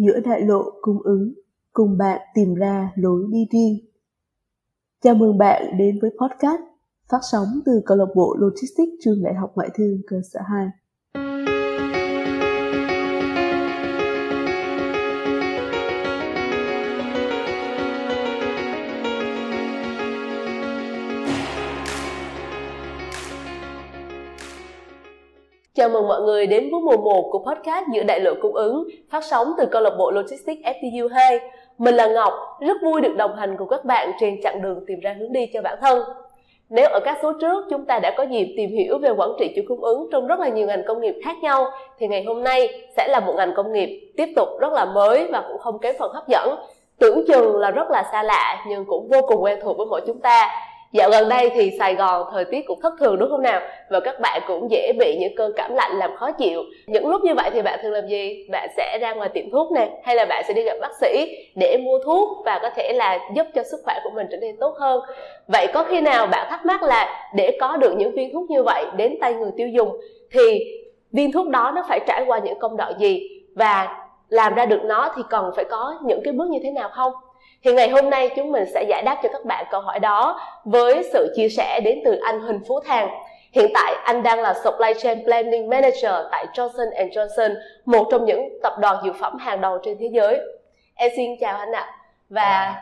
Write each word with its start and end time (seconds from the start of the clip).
giữa 0.00 0.20
đại 0.20 0.40
lộ 0.40 0.62
cung 0.80 1.02
ứng, 1.02 1.34
cùng 1.72 1.98
bạn 1.98 2.20
tìm 2.34 2.54
ra 2.54 2.92
lối 2.94 3.24
đi 3.30 3.46
riêng. 3.52 3.78
Chào 5.02 5.14
mừng 5.14 5.38
bạn 5.38 5.62
đến 5.78 5.98
với 6.02 6.10
podcast 6.10 6.60
phát 7.10 7.20
sóng 7.32 7.48
từ 7.66 7.82
câu 7.86 7.96
lạc 7.96 8.06
bộ 8.14 8.36
Logistics 8.38 8.92
trường 9.04 9.22
Đại 9.22 9.34
học 9.34 9.52
Ngoại 9.54 9.68
thương 9.74 10.00
cơ 10.06 10.16
sở 10.32 10.40
2. 10.44 10.66
Chào 25.80 25.88
mừng 25.88 26.08
mọi 26.08 26.22
người 26.22 26.46
đến 26.46 26.70
với 26.70 26.80
mùa 26.80 26.96
1 26.96 27.28
của 27.30 27.38
podcast 27.38 27.84
giữa 27.92 28.02
đại 28.02 28.20
lộ 28.20 28.34
cung 28.42 28.54
ứng 28.54 28.88
phát 29.10 29.24
sóng 29.24 29.52
từ 29.58 29.66
câu 29.66 29.82
lạc 29.82 29.90
bộ 29.98 30.10
Logistics 30.10 30.62
FTU 30.62 31.08
2. 31.08 31.40
Mình 31.78 31.94
là 31.94 32.06
Ngọc, 32.06 32.32
rất 32.60 32.76
vui 32.82 33.00
được 33.00 33.16
đồng 33.16 33.36
hành 33.36 33.56
cùng 33.58 33.68
các 33.68 33.84
bạn 33.84 34.12
trên 34.20 34.42
chặng 34.42 34.62
đường 34.62 34.84
tìm 34.86 35.00
ra 35.00 35.16
hướng 35.18 35.32
đi 35.32 35.46
cho 35.52 35.62
bản 35.62 35.78
thân. 35.80 36.02
Nếu 36.70 36.88
ở 36.88 37.00
các 37.04 37.18
số 37.22 37.32
trước 37.40 37.64
chúng 37.70 37.84
ta 37.84 37.98
đã 37.98 38.14
có 38.16 38.22
dịp 38.22 38.54
tìm 38.56 38.70
hiểu 38.70 38.98
về 38.98 39.10
quản 39.10 39.30
trị 39.38 39.52
chuỗi 39.56 39.64
cung 39.68 39.80
ứng 39.80 40.08
trong 40.12 40.26
rất 40.26 40.40
là 40.40 40.48
nhiều 40.48 40.66
ngành 40.66 40.82
công 40.86 41.00
nghiệp 41.00 41.14
khác 41.24 41.36
nhau 41.42 41.70
thì 41.98 42.08
ngày 42.08 42.24
hôm 42.24 42.42
nay 42.44 42.68
sẽ 42.96 43.08
là 43.08 43.20
một 43.20 43.32
ngành 43.36 43.54
công 43.56 43.72
nghiệp 43.72 44.12
tiếp 44.16 44.28
tục 44.36 44.48
rất 44.60 44.72
là 44.72 44.84
mới 44.84 45.26
và 45.32 45.44
cũng 45.48 45.58
không 45.58 45.78
kém 45.78 45.94
phần 45.98 46.12
hấp 46.12 46.28
dẫn. 46.28 46.58
Tưởng 46.98 47.24
chừng 47.28 47.56
là 47.56 47.70
rất 47.70 47.90
là 47.90 48.08
xa 48.12 48.22
lạ 48.22 48.64
nhưng 48.68 48.84
cũng 48.84 49.08
vô 49.08 49.20
cùng 49.26 49.42
quen 49.42 49.58
thuộc 49.62 49.76
với 49.76 49.86
mỗi 49.86 50.00
chúng 50.06 50.20
ta 50.20 50.48
Dạo 50.92 51.10
gần 51.10 51.28
đây 51.28 51.50
thì 51.54 51.70
Sài 51.78 51.94
Gòn 51.94 52.26
thời 52.32 52.44
tiết 52.44 52.66
cũng 52.66 52.80
thất 52.82 52.94
thường 53.00 53.18
đúng 53.18 53.30
không 53.30 53.42
nào? 53.42 53.60
Và 53.90 54.00
các 54.00 54.20
bạn 54.20 54.42
cũng 54.46 54.70
dễ 54.70 54.92
bị 54.98 55.16
những 55.20 55.36
cơn 55.36 55.52
cảm 55.56 55.74
lạnh 55.74 55.96
làm 55.96 56.16
khó 56.16 56.32
chịu. 56.32 56.62
Những 56.86 57.08
lúc 57.08 57.22
như 57.24 57.34
vậy 57.34 57.50
thì 57.52 57.62
bạn 57.62 57.78
thường 57.82 57.92
làm 57.92 58.08
gì? 58.08 58.46
Bạn 58.50 58.68
sẽ 58.76 58.98
ra 59.00 59.14
ngoài 59.14 59.28
tiệm 59.28 59.50
thuốc 59.50 59.72
nè, 59.72 59.88
hay 60.04 60.16
là 60.16 60.24
bạn 60.24 60.44
sẽ 60.48 60.54
đi 60.54 60.62
gặp 60.62 60.76
bác 60.80 60.96
sĩ 61.00 61.36
để 61.56 61.76
mua 61.84 61.98
thuốc 62.04 62.28
và 62.44 62.58
có 62.62 62.70
thể 62.76 62.92
là 62.92 63.18
giúp 63.34 63.46
cho 63.54 63.62
sức 63.62 63.80
khỏe 63.84 64.00
của 64.04 64.10
mình 64.10 64.26
trở 64.30 64.36
nên 64.36 64.56
tốt 64.60 64.74
hơn. 64.78 65.00
Vậy 65.48 65.66
có 65.74 65.84
khi 65.84 66.00
nào 66.00 66.26
bạn 66.26 66.46
thắc 66.50 66.66
mắc 66.66 66.82
là 66.82 67.30
để 67.34 67.58
có 67.60 67.76
được 67.76 67.94
những 67.96 68.12
viên 68.12 68.32
thuốc 68.32 68.50
như 68.50 68.62
vậy 68.62 68.84
đến 68.96 69.18
tay 69.20 69.34
người 69.34 69.50
tiêu 69.56 69.68
dùng 69.68 70.00
thì 70.32 70.60
viên 71.12 71.32
thuốc 71.32 71.48
đó 71.48 71.72
nó 71.74 71.84
phải 71.88 72.00
trải 72.06 72.24
qua 72.26 72.38
những 72.38 72.58
công 72.58 72.76
đoạn 72.76 72.92
gì 72.98 73.28
và 73.54 74.06
làm 74.28 74.54
ra 74.54 74.66
được 74.66 74.80
nó 74.84 75.12
thì 75.16 75.22
cần 75.30 75.50
phải 75.56 75.64
có 75.64 75.94
những 76.04 76.20
cái 76.24 76.32
bước 76.32 76.48
như 76.48 76.58
thế 76.62 76.70
nào 76.70 76.88
không? 76.92 77.12
Thì 77.64 77.72
ngày 77.72 77.88
hôm 77.88 78.10
nay 78.10 78.30
chúng 78.36 78.52
mình 78.52 78.64
sẽ 78.74 78.84
giải 78.88 79.02
đáp 79.02 79.20
cho 79.22 79.28
các 79.32 79.44
bạn 79.44 79.66
câu 79.70 79.80
hỏi 79.80 79.98
đó 79.98 80.40
với 80.64 81.02
sự 81.12 81.32
chia 81.36 81.48
sẻ 81.48 81.80
đến 81.84 82.00
từ 82.04 82.18
anh 82.22 82.40
Huỳnh 82.40 82.60
Phú 82.68 82.80
Thàng. 82.80 83.08
Hiện 83.52 83.70
tại 83.74 83.94
anh 84.04 84.22
đang 84.22 84.40
là 84.40 84.54
Supply 84.64 84.92
Chain 84.98 85.24
Planning 85.24 85.68
Manager 85.68 86.12
tại 86.30 86.46
Johnson 86.54 87.08
Johnson, 87.10 87.54
một 87.84 88.06
trong 88.10 88.24
những 88.24 88.58
tập 88.62 88.72
đoàn 88.80 88.96
dược 89.04 89.16
phẩm 89.16 89.38
hàng 89.38 89.60
đầu 89.60 89.78
trên 89.84 89.96
thế 90.00 90.08
giới. 90.12 90.40
Em 90.94 91.10
xin 91.16 91.30
chào 91.40 91.56
anh 91.56 91.72
ạ. 91.72 91.92
Và 92.28 92.74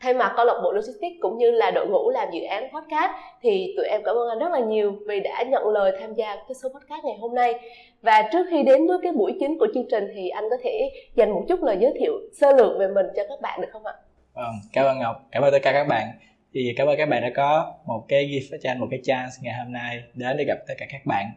thay 0.00 0.14
mặt 0.14 0.32
câu 0.36 0.46
lạc 0.46 0.60
bộ 0.62 0.72
Logistics 0.72 1.16
cũng 1.20 1.38
như 1.38 1.50
là 1.50 1.70
đội 1.70 1.86
ngũ 1.86 2.10
làm 2.10 2.28
dự 2.32 2.42
án 2.42 2.68
podcast 2.72 3.10
thì 3.42 3.74
tụi 3.76 3.86
em 3.86 4.02
cảm 4.04 4.16
ơn 4.16 4.28
anh 4.28 4.38
rất 4.38 4.52
là 4.52 4.58
nhiều 4.58 4.92
vì 5.06 5.20
đã 5.20 5.42
nhận 5.42 5.68
lời 5.68 5.92
tham 6.00 6.14
gia 6.14 6.36
cái 6.36 6.54
số 6.54 6.68
podcast 6.68 7.04
ngày 7.04 7.16
hôm 7.20 7.34
nay. 7.34 7.54
Và 8.02 8.22
trước 8.32 8.46
khi 8.50 8.62
đến 8.62 8.86
với 8.86 8.98
cái 9.02 9.12
buổi 9.12 9.36
chính 9.40 9.58
của 9.58 9.66
chương 9.74 9.88
trình 9.90 10.08
thì 10.14 10.28
anh 10.28 10.50
có 10.50 10.56
thể 10.62 10.90
dành 11.14 11.30
một 11.30 11.42
chút 11.48 11.62
lời 11.62 11.76
giới 11.80 11.92
thiệu 11.98 12.12
sơ 12.40 12.52
lược 12.52 12.78
về 12.78 12.88
mình 12.88 13.06
cho 13.16 13.22
các 13.28 13.40
bạn 13.40 13.60
được 13.60 13.68
không 13.72 13.86
ạ? 13.86 13.92
Vâng, 14.36 14.54
cảm 14.72 14.86
ơn 14.86 14.98
Ngọc, 14.98 15.28
cảm 15.32 15.42
ơn 15.42 15.52
tất 15.52 15.58
cả 15.62 15.72
các 15.72 15.84
bạn. 15.88 16.08
Thì 16.54 16.74
cảm 16.76 16.86
ơn 16.86 16.96
các 16.98 17.08
bạn 17.08 17.22
đã 17.22 17.30
có 17.36 17.74
một 17.86 18.04
cái 18.08 18.26
gift 18.26 18.58
cho 18.62 18.70
anh 18.70 18.78
một 18.78 18.86
cái 18.90 19.00
chance 19.04 19.34
ngày 19.42 19.54
hôm 19.54 19.72
nay 19.72 20.02
đến 20.14 20.36
để 20.36 20.44
gặp 20.44 20.58
tất 20.68 20.74
cả 20.78 20.86
các 20.88 21.06
bạn. 21.06 21.30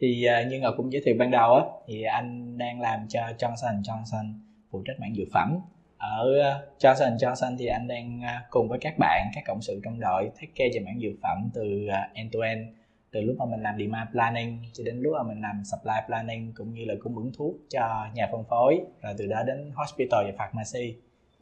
Thì 0.00 0.26
uh, 0.28 0.46
như 0.50 0.60
Ngọc 0.60 0.74
cũng 0.76 0.92
giới 0.92 1.02
thiệu 1.04 1.14
ban 1.18 1.30
đầu 1.30 1.54
á, 1.54 1.64
thì 1.86 2.02
anh 2.02 2.58
đang 2.58 2.80
làm 2.80 3.06
cho 3.08 3.20
Johnson 3.38 3.82
Johnson 3.82 4.32
phụ 4.70 4.82
trách 4.86 5.00
mảng 5.00 5.14
dược 5.14 5.28
phẩm. 5.34 5.58
Ở 5.98 6.40
à, 6.42 6.60
Johnson 6.78 7.16
Johnson 7.16 7.56
thì 7.58 7.66
anh 7.66 7.88
đang 7.88 8.20
à, 8.24 8.46
cùng 8.50 8.68
với 8.68 8.78
các 8.78 8.94
bạn, 8.98 9.30
các 9.34 9.44
cộng 9.46 9.62
sự 9.62 9.80
trong 9.84 10.00
đội 10.00 10.30
thiết 10.38 10.54
kế 10.54 10.70
về 10.74 10.80
mảng 10.80 11.00
dược 11.00 11.20
phẩm 11.22 11.50
từ 11.54 11.88
end 12.14 12.34
to 12.34 12.40
end 12.40 12.68
từ 13.12 13.20
lúc 13.20 13.36
mà 13.38 13.44
mình 13.44 13.62
làm 13.62 13.78
demand 13.78 14.08
planning 14.12 14.58
cho 14.72 14.84
đến 14.84 15.00
lúc 15.00 15.12
mà 15.16 15.22
mình 15.22 15.40
làm 15.40 15.62
supply 15.64 15.94
planning 16.06 16.52
cũng 16.56 16.74
như 16.74 16.84
là 16.84 16.94
cung 17.00 17.16
ứng 17.16 17.32
thuốc 17.38 17.54
cho 17.68 18.06
nhà 18.14 18.28
phân 18.32 18.44
phối 18.44 18.80
rồi 19.02 19.14
từ 19.18 19.26
đó 19.26 19.42
đến 19.46 19.70
hospital 19.74 20.24
và 20.24 20.32
pharmacy 20.38 20.94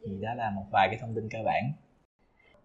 thì 0.03 0.11
đó 0.21 0.29
là 0.37 0.51
một 0.55 0.63
vài 0.71 0.87
cái 0.87 0.97
thông 1.01 1.15
tin 1.15 1.29
cơ 1.31 1.39
bản. 1.45 1.63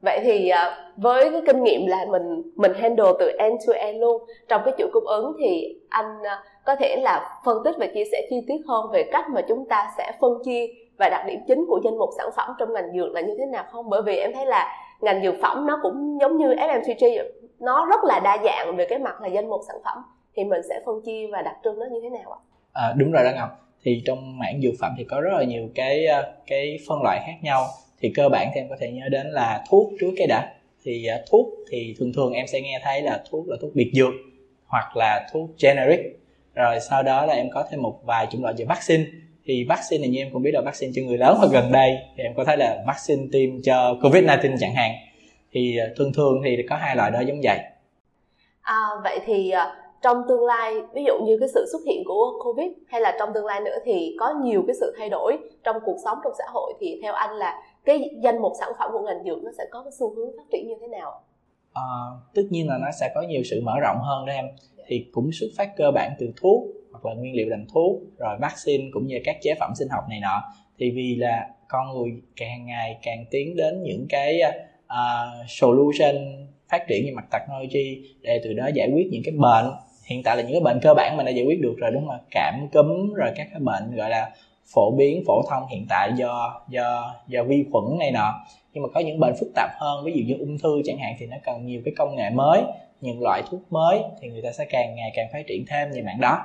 Vậy 0.04 0.20
thì 0.22 0.48
à, 0.48 0.90
với 0.96 1.30
cái 1.32 1.42
kinh 1.46 1.62
nghiệm 1.62 1.86
là 1.86 2.06
mình 2.10 2.42
mình 2.56 2.72
handle 2.74 3.12
từ 3.18 3.30
end 3.38 3.68
to 3.68 3.72
end 3.72 4.00
luôn 4.00 4.22
trong 4.48 4.62
cái 4.64 4.74
chuỗi 4.78 4.88
cung 4.92 5.04
ứng 5.04 5.36
thì 5.40 5.78
anh 5.88 6.22
à, 6.22 6.42
có 6.66 6.76
thể 6.76 6.96
là 6.96 7.40
phân 7.44 7.58
tích 7.64 7.74
và 7.78 7.86
chia 7.94 8.04
sẻ 8.12 8.26
chi 8.30 8.36
tiết 8.48 8.60
hơn 8.68 8.86
về 8.92 9.04
cách 9.12 9.24
mà 9.30 9.40
chúng 9.48 9.68
ta 9.68 9.90
sẽ 9.98 10.12
phân 10.20 10.32
chia 10.44 10.66
và 10.98 11.08
đặc 11.08 11.26
điểm 11.26 11.40
chính 11.48 11.64
của 11.68 11.80
danh 11.84 11.98
mục 11.98 12.08
sản 12.18 12.28
phẩm 12.36 12.50
trong 12.58 12.72
ngành 12.72 12.92
dược 12.94 13.12
là 13.12 13.20
như 13.20 13.34
thế 13.38 13.46
nào 13.46 13.64
không? 13.72 13.90
Bởi 13.90 14.02
vì 14.02 14.16
em 14.16 14.32
thấy 14.34 14.46
là 14.46 14.76
ngành 15.00 15.22
dược 15.22 15.34
phẩm 15.42 15.66
nó 15.66 15.78
cũng 15.82 16.18
giống 16.20 16.36
như 16.36 16.54
FMCG 16.54 17.24
nó 17.60 17.86
rất 17.86 18.04
là 18.04 18.20
đa 18.24 18.38
dạng 18.44 18.76
về 18.76 18.86
cái 18.88 18.98
mặt 18.98 19.20
là 19.20 19.28
danh 19.28 19.48
mục 19.48 19.60
sản 19.68 19.76
phẩm 19.84 19.98
thì 20.36 20.44
mình 20.44 20.60
sẽ 20.68 20.80
phân 20.86 21.00
chia 21.04 21.26
và 21.32 21.42
đặc 21.42 21.56
trưng 21.64 21.78
nó 21.78 21.86
như 21.90 22.00
thế 22.02 22.10
nào 22.10 22.32
ạ? 22.32 22.40
À, 22.72 22.94
đúng 22.96 23.12
rồi 23.12 23.24
đó 23.24 23.30
Ngọc 23.36 23.63
thì 23.84 24.02
trong 24.04 24.38
mảng 24.38 24.60
dược 24.62 24.74
phẩm 24.80 24.92
thì 24.98 25.04
có 25.04 25.20
rất 25.20 25.30
là 25.38 25.44
nhiều 25.44 25.68
cái 25.74 26.06
ờ, 26.06 26.32
cái 26.46 26.78
phân 26.88 27.02
loại 27.02 27.20
khác 27.26 27.36
nhau. 27.42 27.66
Thì 28.00 28.12
cơ 28.14 28.28
bản 28.28 28.50
thì 28.54 28.60
em 28.60 28.68
có 28.68 28.76
thể 28.80 28.90
nhớ 28.90 29.08
đến 29.08 29.26
là 29.26 29.64
thuốc 29.70 29.92
trước 30.00 30.10
cái 30.16 30.26
đã 30.26 30.52
thì 30.84 31.06
ờ, 31.06 31.24
thuốc 31.30 31.46
thì 31.70 31.94
thường 31.98 32.12
thường 32.12 32.32
em 32.32 32.46
sẽ 32.46 32.60
nghe 32.60 32.80
thấy 32.82 33.02
là 33.02 33.22
thuốc 33.30 33.48
là 33.48 33.56
thuốc 33.60 33.74
biệt 33.74 33.90
dược 33.94 34.12
hoặc 34.66 34.96
là 34.96 35.28
thuốc 35.32 35.50
generic. 35.62 36.00
Rồi 36.54 36.80
sau 36.80 37.02
đó 37.02 37.26
là 37.26 37.34
em 37.34 37.50
có 37.50 37.64
thêm 37.70 37.82
một 37.82 38.00
vài 38.04 38.26
chủng 38.30 38.42
loại 38.42 38.54
về 38.58 38.64
vaccine. 38.64 39.04
Thì 39.44 39.64
vaccine 39.64 40.00
này 40.00 40.08
như 40.08 40.20
em 40.20 40.28
cũng 40.32 40.42
biết 40.42 40.50
là 40.54 40.60
vaccine 40.64 40.92
cho 40.96 41.02
người 41.02 41.18
lớn 41.18 41.36
hoặc 41.38 41.48
gần 41.52 41.72
đây 41.72 41.96
thì 42.16 42.22
em 42.22 42.34
có 42.34 42.44
thấy 42.44 42.56
là 42.56 42.84
vaccine 42.86 43.22
tiêm 43.32 43.62
cho 43.62 43.98
covid 44.02 44.24
19 44.24 44.56
chẳng 44.60 44.74
hạn. 44.74 44.92
Thì 45.52 45.76
ờ, 45.76 45.86
thường 45.96 46.12
thường 46.12 46.42
thì 46.44 46.56
có 46.68 46.76
hai 46.76 46.96
loại 46.96 47.10
đó 47.10 47.20
giống 47.20 47.40
vậy. 47.42 47.58
À, 48.62 48.76
vậy 49.02 49.18
thì 49.26 49.52
trong 50.04 50.22
tương 50.28 50.44
lai 50.44 50.74
ví 50.94 51.04
dụ 51.04 51.12
như 51.24 51.36
cái 51.40 51.48
sự 51.54 51.66
xuất 51.72 51.78
hiện 51.86 52.02
của 52.04 52.40
covid 52.44 52.66
hay 52.88 53.00
là 53.00 53.16
trong 53.18 53.28
tương 53.34 53.46
lai 53.46 53.60
nữa 53.60 53.76
thì 53.84 54.16
có 54.20 54.34
nhiều 54.42 54.64
cái 54.66 54.76
sự 54.80 54.94
thay 54.98 55.08
đổi 55.10 55.38
trong 55.64 55.76
cuộc 55.84 55.96
sống 56.04 56.18
trong 56.24 56.32
xã 56.38 56.44
hội 56.52 56.72
thì 56.80 56.98
theo 57.02 57.12
anh 57.12 57.36
là 57.36 57.62
cái 57.84 58.10
danh 58.22 58.42
mục 58.42 58.52
sản 58.60 58.68
phẩm 58.78 58.90
của 58.92 59.00
ngành 59.00 59.24
dược 59.24 59.42
nó 59.42 59.50
sẽ 59.58 59.64
có 59.70 59.82
cái 59.82 59.92
xu 59.98 60.14
hướng 60.14 60.36
phát 60.36 60.42
triển 60.52 60.68
như 60.68 60.74
thế 60.80 60.88
nào? 60.88 61.20
À, 61.72 61.82
tất 62.34 62.42
nhiên 62.50 62.68
là 62.68 62.78
nó 62.78 62.86
sẽ 63.00 63.12
có 63.14 63.22
nhiều 63.22 63.42
sự 63.44 63.60
mở 63.64 63.72
rộng 63.82 63.96
hơn 64.00 64.26
đó 64.26 64.32
em. 64.32 64.44
Thì 64.86 65.06
cũng 65.12 65.30
xuất 65.32 65.46
phát 65.56 65.76
cơ 65.76 65.90
bản 65.94 66.12
từ 66.18 66.32
thuốc 66.36 66.62
hoặc 66.92 67.06
là 67.06 67.14
nguyên 67.14 67.36
liệu 67.36 67.48
làm 67.48 67.66
thuốc 67.74 68.00
rồi 68.18 68.36
vaccine 68.40 68.84
cũng 68.92 69.06
như 69.06 69.18
các 69.24 69.36
chế 69.42 69.54
phẩm 69.60 69.72
sinh 69.78 69.88
học 69.88 70.04
này 70.08 70.20
nọ. 70.20 70.42
Thì 70.78 70.90
vì 70.90 71.16
là 71.18 71.48
con 71.68 71.86
người 71.94 72.10
càng 72.36 72.66
ngày 72.66 72.98
càng 73.02 73.24
tiến 73.30 73.56
đến 73.56 73.82
những 73.82 74.06
cái 74.08 74.40
uh, 74.86 75.48
solution 75.48 76.14
phát 76.68 76.84
triển 76.88 77.06
như 77.06 77.12
mặt 77.16 77.24
technology 77.32 78.16
để 78.20 78.40
từ 78.44 78.52
đó 78.52 78.68
giải 78.74 78.90
quyết 78.94 79.08
những 79.10 79.22
cái 79.24 79.34
bệnh 79.38 79.66
hiện 80.06 80.22
tại 80.22 80.36
là 80.36 80.42
những 80.42 80.52
cái 80.52 80.60
bệnh 80.60 80.80
cơ 80.82 80.94
bản 80.94 81.16
mình 81.16 81.26
đã 81.26 81.32
giải 81.32 81.44
quyết 81.44 81.60
được 81.60 81.74
rồi, 81.76 81.90
đúng 81.90 82.08
không 82.08 82.18
cảm, 82.30 82.68
cúm, 82.72 83.12
rồi 83.14 83.30
các 83.36 83.46
cái 83.50 83.60
bệnh 83.60 83.96
gọi 83.96 84.10
là 84.10 84.30
phổ 84.74 84.90
biến, 84.90 85.24
phổ 85.26 85.42
thông 85.50 85.66
hiện 85.70 85.86
tại 85.88 86.12
do 86.16 86.60
do 86.68 87.14
do 87.28 87.42
vi 87.42 87.64
khuẩn 87.72 87.98
này 87.98 88.10
nọ. 88.10 88.34
Nhưng 88.72 88.82
mà 88.82 88.88
có 88.94 89.00
những 89.00 89.20
bệnh 89.20 89.34
phức 89.40 89.48
tạp 89.54 89.70
hơn, 89.80 90.04
ví 90.04 90.12
dụ 90.12 90.22
như 90.26 90.40
ung 90.40 90.58
thư 90.62 90.82
chẳng 90.84 90.98
hạn 90.98 91.14
thì 91.18 91.26
nó 91.26 91.36
cần 91.44 91.66
nhiều 91.66 91.80
cái 91.84 91.94
công 91.96 92.16
nghệ 92.16 92.30
mới, 92.30 92.62
những 93.00 93.22
loại 93.22 93.42
thuốc 93.50 93.60
mới 93.70 94.02
thì 94.20 94.28
người 94.28 94.42
ta 94.42 94.52
sẽ 94.52 94.64
càng 94.70 94.94
ngày 94.94 95.12
càng 95.14 95.26
phát 95.32 95.42
triển 95.46 95.64
thêm 95.68 95.90
về 95.94 96.02
mạng 96.02 96.18
đó. 96.20 96.38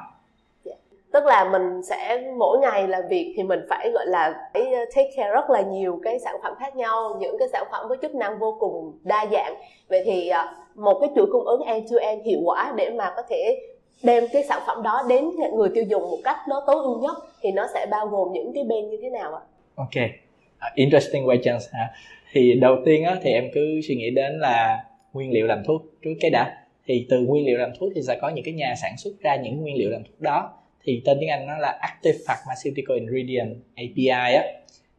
Dạ. 0.64 0.74
Tức 1.14 1.26
là 1.26 1.50
mình 1.52 1.84
sẽ, 1.90 2.22
mỗi 2.38 2.60
ngày 2.60 2.88
làm 2.88 3.02
việc 3.10 3.34
thì 3.38 3.44
mình 3.44 3.60
phải, 3.70 3.90
gọi 3.94 4.06
là, 4.08 4.50
phải 4.54 4.64
take 4.96 5.12
care 5.18 5.30
rất 5.30 5.50
là 5.50 5.62
nhiều 5.62 6.00
cái 6.04 6.20
sản 6.20 6.36
phẩm 6.44 6.54
khác 6.60 6.76
nhau, 6.76 7.18
những 7.20 7.36
cái 7.40 7.48
sản 7.52 7.64
phẩm 7.72 7.88
với 7.88 7.98
chức 8.02 8.16
năng 8.16 8.40
vô 8.40 8.58
cùng 8.60 9.00
đa 9.04 9.26
dạng. 9.32 9.56
Vậy 9.90 10.02
thì 10.06 10.28
ờ, 10.28 10.42
một 10.80 10.98
cái 11.02 11.10
chuỗi 11.16 11.26
cung 11.32 11.46
ứng 11.46 11.62
end 11.62 11.92
to 11.92 11.98
end 12.02 12.26
hiệu 12.26 12.40
quả 12.44 12.74
để 12.78 12.90
mà 12.90 13.14
có 13.16 13.22
thể 13.30 13.60
đem 14.04 14.24
cái 14.34 14.44
sản 14.44 14.62
phẩm 14.68 14.84
đó 14.84 15.02
đến 15.10 15.30
người 15.54 15.70
tiêu 15.76 15.84
dùng 15.90 16.02
một 16.02 16.20
cách 16.24 16.38
nó 16.50 16.64
tối 16.68 16.76
ưu 16.76 17.00
nhất 17.00 17.16
thì 17.42 17.52
nó 17.52 17.68
sẽ 17.74 17.86
bao 17.92 18.08
gồm 18.08 18.34
những 18.34 18.54
cái 18.54 18.64
bên 18.64 18.90
như 18.90 18.98
thế 19.02 19.10
nào 19.10 19.36
ạ? 19.36 19.42
Ok, 19.76 19.96
uh, 19.96 20.76
interesting 20.76 21.26
questions 21.26 21.70
hả? 21.72 21.88
Thì 22.32 22.54
đầu 22.54 22.76
tiên 22.86 23.04
á, 23.04 23.16
thì 23.22 23.32
em 23.32 23.50
cứ 23.54 23.82
suy 23.88 23.96
nghĩ 23.96 24.10
đến 24.10 24.40
là 24.40 24.84
nguyên 25.14 25.32
liệu 25.32 25.48
làm 25.48 25.64
thuốc 25.68 25.82
trước 26.04 26.14
cái 26.20 26.32
đã. 26.32 26.58
Thì 26.86 27.06
từ 27.10 27.20
nguyên 27.20 27.46
liệu 27.46 27.58
làm 27.58 27.72
thuốc 27.80 27.92
thì 27.96 28.02
sẽ 28.08 28.18
có 28.22 28.30
những 28.30 28.46
cái 28.46 28.54
nhà 28.54 28.74
sản 28.82 28.98
xuất 28.98 29.12
ra 29.22 29.36
những 29.36 29.62
nguyên 29.62 29.76
liệu 29.76 29.90
làm 29.90 30.04
thuốc 30.04 30.22
đó. 30.22 30.54
Thì 30.84 31.02
tên 31.06 31.18
tiếng 31.20 31.30
Anh 31.30 31.48
nó 31.48 31.58
là 31.58 31.78
Active 31.82 32.18
Pharmaceutical 32.28 32.98
Ingredient 32.98 33.56
API 33.76 34.36
á. 34.36 34.44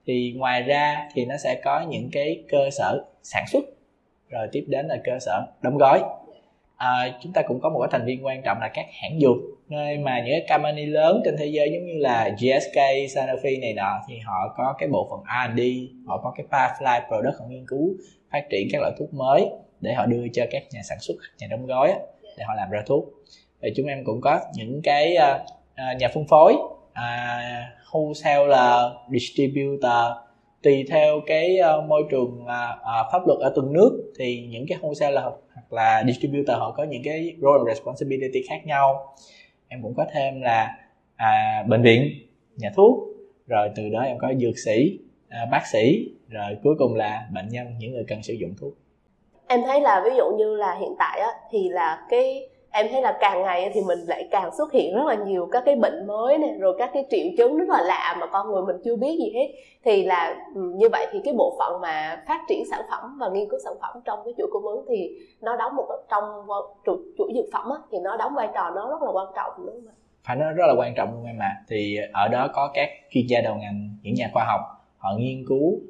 Thì 0.06 0.32
ngoài 0.36 0.62
ra 0.62 1.08
thì 1.14 1.24
nó 1.24 1.36
sẽ 1.36 1.60
có 1.64 1.84
những 1.88 2.08
cái 2.12 2.42
cơ 2.48 2.70
sở 2.70 3.04
sản 3.22 3.44
xuất 3.48 3.64
rồi 4.30 4.48
tiếp 4.52 4.64
đến 4.68 4.86
là 4.86 4.96
cơ 5.04 5.18
sở 5.20 5.46
đóng 5.62 5.78
gói 5.78 6.02
à, 6.80 7.18
chúng 7.22 7.32
ta 7.32 7.42
cũng 7.42 7.60
có 7.60 7.70
một 7.70 7.80
cái 7.80 7.88
thành 7.92 8.06
viên 8.06 8.26
quan 8.26 8.42
trọng 8.42 8.58
là 8.60 8.70
các 8.74 8.86
hãng 9.02 9.20
dược 9.20 9.36
nơi 9.68 9.98
mà 9.98 10.20
những 10.20 10.34
cái 10.38 10.46
company 10.48 10.86
lớn 10.86 11.20
trên 11.24 11.36
thế 11.38 11.46
giới 11.46 11.70
giống 11.72 11.86
như 11.86 11.92
là 11.96 12.28
GSK, 12.28 12.76
Sanofi 13.14 13.60
này 13.60 13.74
nọ 13.74 14.00
thì 14.08 14.18
họ 14.18 14.54
có 14.56 14.74
cái 14.78 14.88
bộ 14.88 15.08
phận 15.10 15.20
R&D, 15.24 15.60
họ 16.06 16.20
có 16.22 16.34
cái 16.36 16.46
pipeline 16.46 17.06
product 17.08 17.40
họ 17.40 17.46
nghiên 17.48 17.66
cứu 17.68 17.94
phát 18.32 18.42
triển 18.50 18.68
các 18.72 18.80
loại 18.80 18.92
thuốc 18.98 19.14
mới 19.14 19.46
để 19.80 19.94
họ 19.94 20.06
đưa 20.06 20.28
cho 20.32 20.44
các 20.50 20.62
nhà 20.72 20.80
sản 20.82 20.98
xuất, 21.00 21.14
nhà 21.38 21.46
đóng 21.50 21.66
gói 21.66 21.94
để 22.36 22.44
họ 22.44 22.54
làm 22.54 22.70
ra 22.70 22.82
thuốc. 22.86 23.04
Thì 23.62 23.68
chúng 23.76 23.86
em 23.86 24.04
cũng 24.04 24.20
có 24.20 24.40
những 24.54 24.80
cái 24.84 25.14
à, 25.14 25.38
à, 25.74 25.94
nhà 25.98 26.08
phân 26.14 26.24
phối 26.28 26.54
à, 26.92 27.72
wholesaler 27.90 28.90
distributor 29.12 30.16
tùy 30.62 30.86
theo 30.90 31.20
cái 31.26 31.58
uh, 31.78 31.84
môi 31.84 32.02
trường 32.10 32.42
uh, 32.42 32.48
uh, 32.80 33.12
pháp 33.12 33.26
luật 33.26 33.38
ở 33.40 33.52
từng 33.56 33.72
nước 33.72 34.12
thì 34.18 34.46
những 34.50 34.64
cái 34.68 34.78
wholesaler 34.82 35.32
hoặc 35.54 35.72
là 35.72 36.04
distributor 36.06 36.56
họ 36.58 36.74
có 36.76 36.84
những 36.84 37.02
cái 37.04 37.36
role 37.40 37.58
and 37.58 37.78
responsibility 37.78 38.42
khác 38.48 38.66
nhau. 38.66 39.14
Em 39.68 39.82
cũng 39.82 39.94
có 39.94 40.06
thêm 40.12 40.40
là 40.40 40.76
à, 41.16 41.64
bệnh 41.68 41.82
viện 41.82 42.12
nhà 42.56 42.70
thuốc 42.76 42.98
rồi 43.46 43.70
từ 43.76 43.88
đó 43.88 44.00
em 44.00 44.18
có 44.18 44.32
dược 44.40 44.58
sĩ 44.58 44.98
à, 45.28 45.46
bác 45.50 45.66
sĩ 45.72 46.08
rồi 46.28 46.56
cuối 46.62 46.74
cùng 46.78 46.94
là 46.94 47.28
bệnh 47.34 47.48
nhân 47.48 47.66
những 47.78 47.92
người 47.92 48.04
cần 48.08 48.22
sử 48.22 48.34
dụng 48.34 48.54
thuốc. 48.60 48.72
Em 49.48 49.60
thấy 49.66 49.80
là 49.80 50.02
ví 50.04 50.10
dụ 50.16 50.24
như 50.38 50.56
là 50.56 50.76
hiện 50.80 50.94
tại 50.98 51.20
á 51.20 51.28
thì 51.50 51.68
là 51.68 52.06
cái 52.10 52.48
em 52.72 52.86
thấy 52.90 53.02
là 53.02 53.18
càng 53.20 53.42
ngày 53.42 53.70
thì 53.74 53.80
mình 53.80 53.98
lại 53.98 54.28
càng 54.30 54.50
xuất 54.58 54.72
hiện 54.72 54.96
rất 54.96 55.02
là 55.06 55.14
nhiều 55.14 55.48
các 55.52 55.62
cái 55.66 55.76
bệnh 55.76 56.06
mới 56.06 56.38
này 56.38 56.50
rồi 56.58 56.76
các 56.78 56.90
cái 56.92 57.06
triệu 57.10 57.26
chứng 57.38 57.58
rất 57.58 57.68
là 57.68 57.82
lạ 57.82 58.16
mà 58.20 58.26
con 58.26 58.52
người 58.52 58.62
mình 58.62 58.76
chưa 58.84 58.96
biết 58.96 59.18
gì 59.18 59.32
hết 59.34 59.48
thì 59.84 60.04
là 60.04 60.36
ừ, 60.54 60.60
như 60.76 60.88
vậy 60.92 61.06
thì 61.12 61.18
cái 61.24 61.34
bộ 61.34 61.56
phận 61.58 61.80
mà 61.80 62.22
phát 62.28 62.40
triển 62.48 62.64
sản 62.70 62.80
phẩm 62.90 63.18
và 63.20 63.28
nghiên 63.28 63.50
cứu 63.50 63.60
sản 63.64 63.72
phẩm 63.80 64.00
trong 64.04 64.18
cái 64.24 64.34
chuỗi 64.38 64.46
cung 64.52 64.66
ứng 64.66 64.84
thì 64.88 65.10
nó 65.40 65.56
đóng 65.56 65.76
một 65.76 65.86
trong 66.10 66.24
chuỗi, 66.86 66.96
chuỗi 67.18 67.32
dược 67.34 67.44
phẩm 67.52 67.70
á, 67.70 67.78
thì 67.92 67.98
nó 67.98 68.16
đóng 68.16 68.34
vai 68.34 68.48
trò 68.54 68.70
nó 68.70 68.88
rất 68.90 69.02
là 69.02 69.10
quan 69.12 69.26
trọng 69.36 69.52
đúng 69.66 69.74
không 69.74 69.88
ạ? 69.88 69.94
phải 70.24 70.36
nói 70.36 70.52
rất 70.52 70.64
là 70.66 70.74
quan 70.78 70.94
trọng 70.96 71.12
luôn 71.14 71.24
em 71.24 71.38
ạ. 71.38 71.56
thì 71.68 71.98
ở 72.12 72.28
đó 72.28 72.48
có 72.54 72.70
các 72.74 72.88
chuyên 73.10 73.26
gia 73.26 73.40
đầu 73.40 73.54
ngành 73.54 73.90
những 74.02 74.14
nhà 74.14 74.30
khoa 74.32 74.44
học 74.44 74.60
họ 74.96 75.10
nghiên 75.18 75.44
cứu 75.48 75.80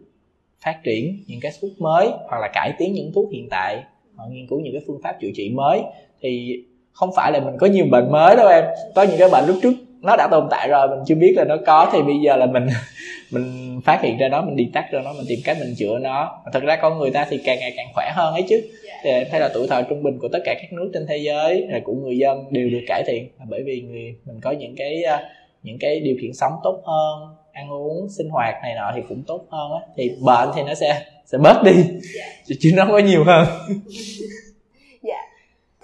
phát 0.65 0.81
triển 0.85 1.17
những 1.27 1.41
cái 1.43 1.53
thuốc 1.63 1.71
mới 1.79 2.11
hoặc 2.29 2.39
là 2.41 2.49
cải 2.55 2.73
tiến 2.79 2.93
những 2.93 3.13
thuốc 3.15 3.31
hiện 3.33 3.49
tại 3.51 3.85
họ 4.17 4.25
nghiên 4.31 4.47
cứu 4.51 4.61
những 4.61 4.73
cái 4.73 4.83
phương 4.87 5.01
pháp 5.03 5.17
chữa 5.21 5.29
trị 5.35 5.51
mới 5.55 5.83
thì 6.21 6.65
không 6.93 7.11
phải 7.17 7.33
là 7.33 7.41
mình 7.41 7.55
có 7.59 7.67
nhiều 7.67 7.87
bệnh 7.91 8.13
mới 8.13 8.37
đâu 8.37 8.49
em. 8.49 8.65
Có 8.95 9.03
những 9.03 9.19
cái 9.19 9.29
bệnh 9.29 9.47
lúc 9.47 9.57
trước 9.63 9.73
nó 10.03 10.17
đã 10.17 10.29
tồn 10.31 10.47
tại 10.51 10.69
rồi 10.69 10.89
mình 10.89 10.99
chưa 11.07 11.15
biết 11.15 11.35
là 11.37 11.45
nó 11.45 11.57
có 11.67 11.91
thì 11.93 12.03
bây 12.03 12.15
giờ 12.25 12.37
là 12.37 12.47
mình 12.47 12.67
mình 13.31 13.81
phát 13.85 14.03
hiện 14.03 14.19
ra 14.19 14.29
nó 14.29 14.43
mình 14.43 14.57
đi 14.57 14.71
tắt 14.73 14.85
ra 14.93 15.01
nó 15.05 15.13
mình 15.13 15.27
tìm 15.29 15.39
cách 15.45 15.57
mình 15.61 15.75
chữa 15.79 15.99
nó. 15.99 16.43
Thật 16.53 16.63
ra 16.63 16.79
con 16.83 16.99
người 16.99 17.11
ta 17.11 17.27
thì 17.31 17.41
càng 17.45 17.59
ngày 17.59 17.73
càng 17.77 17.87
khỏe 17.95 18.11
hơn 18.15 18.35
ấy 18.35 18.45
chứ. 18.49 18.63
Thì 19.03 19.11
em 19.11 19.27
thấy 19.31 19.41
là 19.41 19.51
tuổi 19.55 19.67
thọ 19.69 19.83
trung 19.83 20.03
bình 20.03 20.19
của 20.19 20.29
tất 20.29 20.39
cả 20.45 20.55
các 20.63 20.73
nước 20.73 20.91
trên 20.95 21.07
thế 21.07 21.17
giới 21.17 21.67
là 21.69 21.81
của 21.85 21.95
người 21.95 22.19
dân 22.19 22.45
đều 22.51 22.69
được 22.71 22.85
cải 22.87 23.03
thiện 23.07 23.29
bởi 23.49 23.63
vì 23.67 23.81
người 23.81 24.15
mình 24.25 24.41
có 24.43 24.51
những 24.51 24.75
cái 24.77 25.03
ờ, 25.03 25.19
những 25.63 25.79
cái 25.81 26.01
điều 26.01 26.17
kiện 26.23 26.33
sống 26.35 26.53
tốt 26.65 26.83
hơn 26.85 27.35
ăn 27.53 27.73
uống 27.73 28.09
sinh 28.09 28.29
hoạt 28.29 28.55
này 28.63 28.75
nọ 28.75 28.93
thì 28.95 29.03
cũng 29.09 29.23
tốt 29.27 29.45
hơn 29.51 29.73
á. 29.73 29.81
Thì 29.97 30.11
bệnh 30.21 30.49
thì 30.57 30.63
nó 30.63 30.75
sẽ 30.75 31.03
sẽ 31.27 31.39
bớt 31.39 31.63
đi 31.65 31.73
yeah. 31.73 32.59
chứ 32.61 32.73
nó 32.75 32.87
có 32.87 32.99
nhiều 32.99 33.25
hơn. 33.25 33.47
dạ 33.69 34.37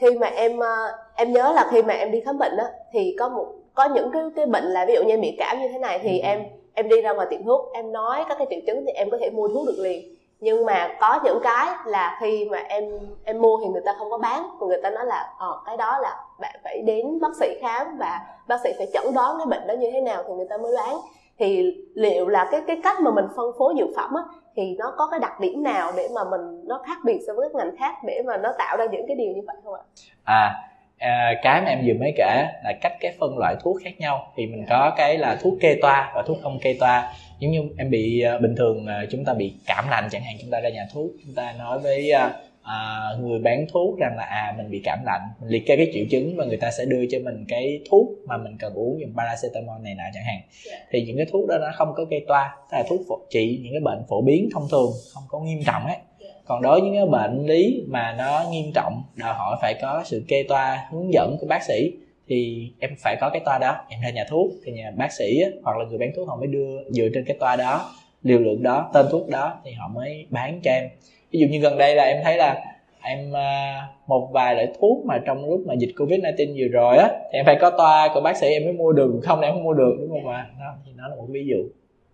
khi 0.06 0.18
mà 0.18 0.26
em 0.26 0.58
ờ, 0.58 0.92
em 1.14 1.32
nhớ 1.32 1.52
là 1.52 1.68
khi 1.70 1.82
mà 1.82 1.94
em 1.94 2.10
đi 2.10 2.20
khám 2.20 2.38
bệnh 2.38 2.56
á 2.56 2.64
thì 2.92 3.16
có 3.18 3.28
một 3.28 3.46
có 3.74 3.84
những 3.84 4.10
cái 4.12 4.22
cái 4.36 4.46
bệnh 4.46 4.64
là 4.64 4.84
ví 4.88 4.94
dụ 4.94 5.02
như 5.02 5.18
bị 5.18 5.36
cảm 5.38 5.60
như 5.60 5.68
thế 5.68 5.78
này 5.78 5.98
thì 6.02 6.18
ừ. 6.18 6.24
em 6.26 6.42
em 6.74 6.88
đi 6.88 7.00
ra 7.00 7.12
ngoài 7.12 7.26
tiệm 7.30 7.44
thuốc 7.44 7.72
em 7.74 7.92
nói 7.92 8.24
các 8.28 8.38
cái 8.38 8.46
triệu 8.50 8.60
chứng 8.66 8.84
thì 8.86 8.92
em 8.92 9.10
có 9.10 9.18
thể 9.20 9.30
mua 9.30 9.48
thuốc 9.48 9.66
được 9.66 9.78
liền 9.78 10.16
nhưng 10.40 10.66
mà 10.66 10.96
có 11.00 11.20
những 11.24 11.38
cái 11.42 11.68
là 11.86 12.18
khi 12.20 12.48
mà 12.50 12.58
em 12.58 12.84
em 13.24 13.42
mua 13.42 13.58
thì 13.62 13.66
người 13.68 13.82
ta 13.84 13.94
không 13.98 14.10
có 14.10 14.18
bán 14.18 14.50
và 14.60 14.66
người 14.66 14.80
ta 14.82 14.90
nói 14.90 15.06
là 15.06 15.34
ờ 15.38 15.62
cái 15.66 15.76
đó 15.76 15.98
là 15.98 16.16
bạn 16.40 16.54
phải 16.64 16.82
đến 16.82 17.20
bác 17.20 17.36
sĩ 17.40 17.46
khám 17.60 17.96
và 17.98 18.20
bác 18.48 18.60
sĩ 18.64 18.72
phải 18.78 18.86
chẩn 18.94 19.14
đoán 19.14 19.38
cái 19.38 19.46
bệnh 19.46 19.66
đó 19.66 19.74
như 19.74 19.90
thế 19.92 20.00
nào 20.00 20.22
thì 20.28 20.34
người 20.34 20.46
ta 20.50 20.56
mới 20.56 20.72
bán 20.76 20.96
thì 21.38 21.74
liệu 21.94 22.28
là 22.28 22.48
cái 22.50 22.62
cái 22.66 22.80
cách 22.84 23.00
mà 23.00 23.10
mình 23.10 23.26
phân 23.36 23.50
phối 23.58 23.74
dược 23.78 23.88
phẩm 23.96 24.14
á 24.14 24.22
thì 24.56 24.74
nó 24.78 24.94
có 24.96 25.08
cái 25.10 25.20
đặc 25.20 25.40
điểm 25.40 25.62
nào 25.62 25.92
để 25.96 26.08
mà 26.14 26.20
mình 26.24 26.68
nó 26.68 26.82
khác 26.86 26.98
biệt 27.04 27.18
so 27.26 27.32
với 27.34 27.48
các 27.52 27.58
ngành 27.58 27.76
khác 27.76 27.94
để 28.06 28.22
mà 28.26 28.36
nó 28.36 28.52
tạo 28.58 28.76
ra 28.76 28.84
những 28.92 29.06
cái 29.06 29.16
điều 29.16 29.32
như 29.32 29.42
vậy 29.46 29.56
không 29.64 29.74
ạ? 29.74 29.82
À, 30.24 30.54
à 30.98 31.34
cái 31.42 31.60
mà 31.60 31.68
em 31.68 31.82
vừa 31.86 31.94
mới 32.00 32.12
kể 32.16 32.46
là 32.64 32.72
cách 32.80 32.92
cái 33.00 33.14
phân 33.20 33.38
loại 33.38 33.56
thuốc 33.60 33.76
khác 33.84 33.90
nhau 33.98 34.32
thì 34.36 34.46
mình 34.46 34.64
có 34.68 34.94
cái 34.96 35.18
là 35.18 35.38
thuốc 35.42 35.54
kê 35.60 35.76
toa 35.82 36.12
và 36.14 36.22
thuốc 36.26 36.38
không 36.42 36.58
kê 36.62 36.76
toa 36.80 37.12
giống 37.38 37.50
như 37.50 37.62
em 37.78 37.90
bị 37.90 38.20
à, 38.20 38.38
bình 38.38 38.54
thường 38.56 38.86
à, 38.86 39.02
chúng 39.10 39.24
ta 39.24 39.34
bị 39.34 39.54
cảm 39.66 39.84
lạnh 39.90 40.08
chẳng 40.10 40.22
hạn 40.22 40.34
chúng 40.40 40.50
ta 40.50 40.60
ra 40.60 40.68
nhà 40.68 40.86
thuốc 40.94 41.10
chúng 41.24 41.34
ta 41.34 41.54
nói 41.58 41.78
với 41.78 42.10
à, 42.10 42.30
à, 42.66 43.10
người 43.20 43.38
bán 43.38 43.66
thuốc 43.72 43.98
rằng 43.98 44.16
là 44.16 44.24
à 44.24 44.54
mình 44.56 44.70
bị 44.70 44.80
cảm 44.84 44.98
lạnh 45.04 45.20
mình 45.40 45.50
liệt 45.50 45.66
kê 45.66 45.76
cái 45.76 45.90
triệu 45.94 46.04
chứng 46.10 46.36
và 46.36 46.44
người 46.44 46.56
ta 46.56 46.70
sẽ 46.70 46.84
đưa 46.84 47.06
cho 47.10 47.18
mình 47.24 47.44
cái 47.48 47.80
thuốc 47.90 48.08
mà 48.24 48.36
mình 48.36 48.56
cần 48.58 48.74
uống 48.74 49.00
dùng 49.00 49.12
paracetamol 49.16 49.82
này 49.82 49.94
nọ 49.94 50.04
chẳng 50.14 50.24
hạn 50.24 50.34
yeah. 50.34 50.48
Dạ. 50.64 50.86
thì 50.90 51.04
những 51.06 51.16
cái 51.16 51.26
thuốc 51.32 51.48
đó 51.48 51.58
nó 51.60 51.70
không 51.74 51.92
có 51.96 52.04
gây 52.04 52.24
toa 52.28 52.56
tức 52.70 52.76
là 52.76 52.84
thuốc 52.88 53.00
phổ, 53.08 53.18
trị 53.30 53.60
những 53.62 53.72
cái 53.72 53.80
bệnh 53.80 54.02
phổ 54.08 54.22
biến 54.22 54.48
thông 54.54 54.68
thường 54.70 54.90
không 55.14 55.22
có 55.28 55.40
nghiêm 55.40 55.58
trọng 55.66 55.86
ấy 55.86 55.96
dạ. 56.20 56.28
còn 56.44 56.62
đối 56.62 56.80
với 56.80 56.90
những 56.90 57.00
cái 57.00 57.06
bệnh 57.06 57.46
lý 57.46 57.84
mà 57.88 58.14
nó 58.18 58.44
nghiêm 58.50 58.72
trọng 58.74 59.02
đòi 59.16 59.34
hỏi 59.34 59.56
phải 59.62 59.74
có 59.82 60.02
sự 60.04 60.24
kê 60.28 60.42
toa 60.48 60.88
hướng 60.90 61.12
dẫn 61.12 61.36
của 61.40 61.46
bác 61.46 61.62
sĩ 61.62 61.92
thì 62.28 62.70
em 62.78 62.90
phải 62.98 63.16
có 63.20 63.30
cái 63.32 63.42
toa 63.44 63.58
đó 63.58 63.76
em 63.88 64.00
ra 64.00 64.10
nhà 64.10 64.24
thuốc 64.28 64.50
thì 64.64 64.72
nhà 64.72 64.90
bác 64.96 65.12
sĩ 65.12 65.42
hoặc 65.62 65.76
là 65.76 65.84
người 65.84 65.98
bán 65.98 66.10
thuốc 66.16 66.28
họ 66.28 66.36
mới 66.36 66.46
đưa 66.46 66.90
dựa 66.90 67.08
trên 67.14 67.24
cái 67.24 67.36
toa 67.40 67.56
đó 67.56 67.90
liều 68.22 68.38
lượng 68.38 68.62
đó 68.62 68.90
tên 68.94 69.06
thuốc 69.10 69.28
đó 69.28 69.60
thì 69.64 69.72
họ 69.72 69.88
mới 69.88 70.26
bán 70.30 70.60
cho 70.62 70.70
em 70.70 70.88
ví 71.36 71.40
dụ 71.40 71.46
như 71.50 71.58
gần 71.58 71.78
đây 71.78 71.94
là 71.94 72.04
em 72.04 72.16
thấy 72.24 72.36
là 72.36 72.64
em 73.02 73.36
à, 73.36 73.82
một 74.06 74.28
vài 74.32 74.54
loại 74.54 74.72
thuốc 74.80 75.04
mà 75.04 75.18
trong 75.26 75.50
lúc 75.50 75.60
mà 75.66 75.74
dịch 75.74 75.94
covid 75.98 76.20
19 76.22 76.54
vừa 76.58 76.68
rồi 76.72 76.96
á, 76.96 77.08
thì 77.32 77.38
em 77.38 77.46
phải 77.46 77.58
có 77.60 77.70
toa 77.70 78.08
của 78.14 78.20
bác 78.20 78.36
sĩ 78.36 78.46
em 78.46 78.64
mới 78.64 78.72
mua 78.72 78.92
được, 78.92 79.20
không 79.22 79.40
em 79.40 79.52
không 79.52 79.64
mua 79.64 79.72
được, 79.72 79.92
đúng 80.00 80.10
không 80.10 80.32
ạ? 80.32 80.46
Đó, 80.60 80.74
thì 80.86 80.92
nó 80.96 81.08
là 81.08 81.16
một 81.16 81.26
ví 81.28 81.46
dụ. 81.50 81.68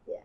Dạ. 0.06 0.20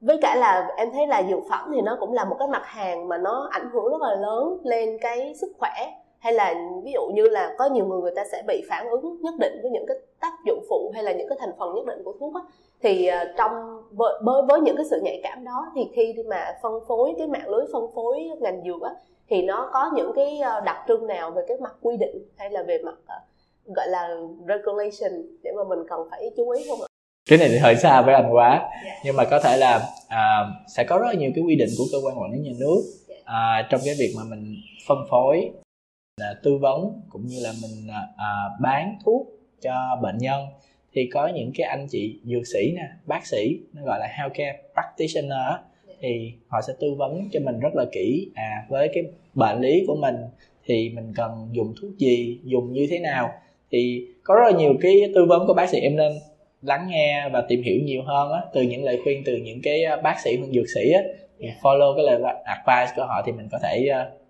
Với 0.00 0.18
cả 0.22 0.36
là 0.36 0.68
em 0.76 0.88
thấy 0.92 1.06
là 1.06 1.22
dược 1.22 1.42
phẩm 1.50 1.70
thì 1.74 1.80
nó 1.80 1.96
cũng 2.00 2.12
là 2.12 2.24
một 2.24 2.36
cái 2.38 2.48
mặt 2.48 2.62
hàng 2.64 3.08
mà 3.08 3.18
nó 3.18 3.48
ảnh 3.52 3.68
hưởng 3.72 3.90
rất 3.90 4.00
là 4.00 4.14
lớn 4.20 4.58
lên 4.64 4.98
cái 5.00 5.34
sức 5.40 5.52
khỏe. 5.58 5.72
Hay 6.18 6.32
là 6.32 6.54
ví 6.84 6.92
dụ 6.92 7.00
như 7.14 7.28
là 7.28 7.54
có 7.58 7.68
nhiều 7.68 7.86
người 7.86 8.00
người 8.00 8.14
ta 8.16 8.22
sẽ 8.32 8.42
bị 8.46 8.62
phản 8.70 8.86
ứng 8.88 9.22
nhất 9.22 9.34
định 9.38 9.52
với 9.62 9.70
những 9.70 9.86
cái 9.86 9.96
tác 10.20 10.32
dụng 10.46 10.64
phụ 10.68 10.90
hay 10.94 11.02
là 11.02 11.12
những 11.12 11.28
cái 11.28 11.38
thành 11.40 11.52
phần 11.58 11.74
nhất 11.74 11.86
định 11.86 12.02
của 12.04 12.14
thuốc 12.20 12.34
á 12.34 12.40
thì 12.82 13.08
uh, 13.08 13.36
trong 13.36 13.82
với, 13.90 14.42
với 14.48 14.60
những 14.60 14.76
cái 14.76 14.86
sự 14.90 15.00
nhạy 15.04 15.20
cảm 15.22 15.44
đó 15.44 15.72
thì 15.74 15.82
khi 15.94 16.14
mà 16.26 16.58
phân 16.62 16.72
phối 16.88 17.14
cái 17.18 17.26
mạng 17.26 17.48
lưới 17.48 17.66
phân 17.72 17.82
phối 17.94 18.28
ngành 18.40 18.62
dược 18.64 18.82
á 18.82 18.90
thì 19.28 19.42
nó 19.42 19.70
có 19.72 19.90
những 19.94 20.12
cái 20.16 20.38
ờ, 20.38 20.60
đặc 20.60 20.76
trưng 20.88 21.06
nào 21.06 21.30
về 21.30 21.42
cái 21.48 21.56
mặt 21.60 21.72
quy 21.80 21.96
định 21.96 22.28
hay 22.36 22.50
là 22.50 22.62
về 22.62 22.78
mặt 22.84 22.94
uh, 22.98 23.76
gọi 23.76 23.88
là 23.88 24.08
regulation 24.48 25.22
để 25.42 25.52
mà 25.56 25.64
mình 25.64 25.78
cần 25.88 26.00
phải 26.10 26.30
chú 26.36 26.50
ý 26.50 26.64
không 26.68 26.80
ạ? 26.80 26.86
cái 27.28 27.38
này 27.38 27.48
thì 27.48 27.58
hơi 27.58 27.76
xa 27.76 28.02
với 28.02 28.14
anh 28.14 28.34
quá 28.34 28.50
yeah. 28.50 28.62
Dạ. 28.84 29.00
nhưng 29.04 29.16
mà 29.16 29.24
có 29.24 29.40
thể 29.40 29.56
là 29.56 29.88
à, 30.08 30.44
sẽ 30.76 30.84
có 30.84 30.98
rất 30.98 31.06
là 31.06 31.14
nhiều 31.14 31.30
cái 31.34 31.44
quy 31.44 31.56
định 31.56 31.68
của 31.78 31.84
cơ 31.92 31.98
quan 32.04 32.22
quản 32.22 32.32
lý 32.32 32.38
nhà 32.38 32.52
nước 32.60 32.82
dạ. 33.08 33.14
à, 33.24 33.68
trong 33.70 33.80
cái 33.84 33.94
việc 33.98 34.14
mà 34.16 34.22
mình 34.30 34.54
phân 34.88 34.98
phối 35.10 35.50
là 36.20 36.34
tư 36.42 36.58
vấn 36.60 37.00
cũng 37.10 37.26
như 37.26 37.36
là 37.42 37.52
mình 37.62 37.86
à, 38.16 38.30
bán 38.60 38.98
thuốc 39.04 39.35
cho 39.60 39.98
bệnh 40.02 40.18
nhân 40.18 40.46
thì 40.92 41.08
có 41.12 41.26
những 41.26 41.50
cái 41.54 41.66
anh 41.66 41.86
chị 41.90 42.18
dược 42.24 42.46
sĩ 42.46 42.72
nè 42.76 42.88
bác 43.06 43.26
sĩ 43.26 43.58
nó 43.72 43.82
gọi 43.84 43.98
là 44.00 44.06
healthcare 44.06 44.58
practitioner 44.74 45.54
thì 46.00 46.32
họ 46.48 46.60
sẽ 46.66 46.72
tư 46.80 46.94
vấn 46.94 47.28
cho 47.32 47.40
mình 47.40 47.60
rất 47.60 47.74
là 47.74 47.84
kỹ 47.92 48.28
à 48.34 48.66
với 48.68 48.90
cái 48.94 49.04
bệnh 49.34 49.60
lý 49.60 49.84
của 49.86 49.96
mình 49.96 50.16
thì 50.64 50.90
mình 50.94 51.12
cần 51.16 51.48
dùng 51.52 51.74
thuốc 51.80 51.90
gì 51.98 52.40
dùng 52.44 52.72
như 52.72 52.86
thế 52.90 52.98
nào 52.98 53.30
thì 53.70 54.06
có 54.24 54.34
rất 54.34 54.42
là 54.50 54.58
nhiều 54.58 54.74
cái 54.80 54.92
tư 55.14 55.24
vấn 55.28 55.46
của 55.46 55.54
bác 55.54 55.68
sĩ 55.68 55.80
em 55.80 55.96
nên 55.96 56.12
lắng 56.62 56.86
nghe 56.88 57.28
và 57.32 57.44
tìm 57.48 57.62
hiểu 57.62 57.80
nhiều 57.82 58.02
hơn 58.02 58.32
á 58.32 58.40
từ 58.52 58.62
những 58.62 58.84
lời 58.84 59.00
khuyên 59.04 59.22
từ 59.26 59.36
những 59.36 59.60
cái 59.62 59.84
bác 60.02 60.20
sĩ 60.24 60.36
hoặc 60.36 60.46
dược 60.52 60.66
sĩ 60.74 60.90
á 60.90 61.02
thì 61.38 61.48
follow 61.62 61.96
cái 61.96 62.04
lời 62.04 62.34
advice 62.44 62.92
của 62.96 63.06
họ 63.06 63.22
thì 63.26 63.32
mình 63.32 63.48
có 63.52 63.58
thể 63.62 63.88
uh, 63.90 64.20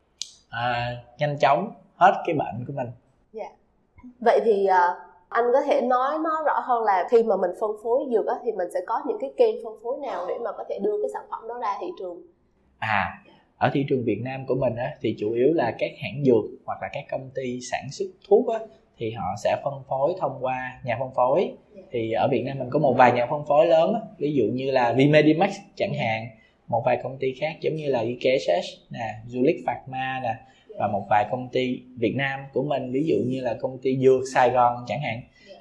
uh, 0.48 1.18
nhanh 1.18 1.38
chóng 1.38 1.72
hết 1.96 2.22
cái 2.26 2.34
bệnh 2.34 2.64
của 2.66 2.72
mình. 2.76 2.86
Yeah. 3.34 3.52
Dạ. 3.96 4.10
Vậy 4.20 4.40
thì 4.44 4.66
uh, 4.66 5.05
anh 5.28 5.44
có 5.52 5.60
thể 5.60 5.80
nói 5.80 6.18
nó 6.24 6.42
rõ 6.46 6.60
hơn 6.60 6.84
là 6.84 7.08
khi 7.10 7.22
mà 7.22 7.36
mình 7.36 7.50
phân 7.60 7.70
phối 7.82 8.00
dược 8.12 8.26
á, 8.26 8.34
thì 8.44 8.52
mình 8.52 8.68
sẽ 8.74 8.80
có 8.86 9.02
những 9.06 9.18
cái 9.20 9.32
kênh 9.36 9.64
phân 9.64 9.72
phối 9.82 9.98
nào 9.98 10.26
để 10.28 10.34
mà 10.44 10.52
có 10.52 10.64
thể 10.68 10.78
đưa 10.82 11.02
cái 11.02 11.10
sản 11.12 11.22
phẩm 11.30 11.48
đó 11.48 11.58
ra 11.62 11.76
thị 11.80 11.86
trường? 11.98 12.22
À 12.78 13.22
ở 13.58 13.70
thị 13.74 13.84
trường 13.88 14.04
Việt 14.04 14.20
Nam 14.22 14.46
của 14.46 14.54
mình 14.54 14.76
á, 14.76 14.94
thì 15.00 15.16
chủ 15.18 15.32
yếu 15.32 15.52
là 15.52 15.74
các 15.78 15.90
hãng 16.02 16.24
dược 16.24 16.44
hoặc 16.66 16.78
là 16.82 16.88
các 16.92 17.04
công 17.10 17.30
ty 17.34 17.60
sản 17.60 17.86
xuất 17.92 18.06
thuốc 18.28 18.48
á, 18.48 18.58
thì 18.98 19.10
họ 19.10 19.24
sẽ 19.44 19.56
phân 19.64 19.74
phối 19.88 20.14
thông 20.20 20.38
qua 20.40 20.80
nhà 20.84 20.96
phân 21.00 21.10
phối. 21.14 21.52
Thì 21.90 22.12
ở 22.12 22.28
Việt 22.28 22.42
Nam 22.46 22.58
mình 22.58 22.68
có 22.70 22.78
một 22.78 22.94
vài 22.98 23.12
nhà 23.12 23.26
phân 23.30 23.46
phối 23.46 23.66
lớn 23.66 23.94
á, 23.94 24.00
ví 24.18 24.32
dụ 24.32 24.44
như 24.52 24.70
là 24.70 24.92
Vmedimax 24.92 25.56
chẳng 25.76 25.94
hạn 25.94 26.26
một 26.68 26.82
vài 26.86 27.00
công 27.02 27.18
ty 27.18 27.34
khác 27.40 27.56
giống 27.60 27.74
như 27.74 27.88
là 27.88 28.00
IKSS 28.00 28.66
nè, 28.90 29.14
Zulik 29.28 29.62
Pharma 29.66 30.20
nè 30.22 30.34
và 30.78 30.88
một 30.88 31.06
vài 31.10 31.26
công 31.30 31.48
ty 31.48 31.80
Việt 31.96 32.14
Nam 32.16 32.40
của 32.52 32.62
mình 32.62 32.92
ví 32.92 33.04
dụ 33.06 33.16
như 33.26 33.40
là 33.40 33.54
công 33.60 33.78
ty 33.82 33.98
dược 33.98 34.20
Sài 34.34 34.50
Gòn 34.50 34.84
chẳng 34.86 35.00
hạn 35.00 35.20